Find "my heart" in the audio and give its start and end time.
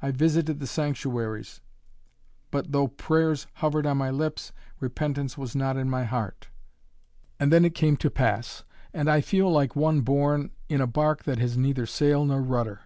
5.90-6.46